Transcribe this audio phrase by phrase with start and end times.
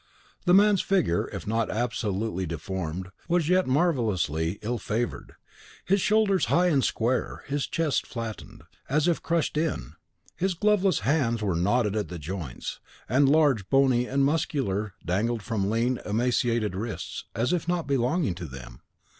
[0.45, 5.33] The man's figure, if not absolutely deformed, was yet marvellously ill favoured;
[5.85, 9.93] his shoulders high and square; his chest flattened, as if crushed in;
[10.35, 15.69] his gloveless hands were knotted at the joints, and, large, bony, and muscular, dangled from
[15.69, 18.81] lean, emaciated wrists, as if not belonging to them.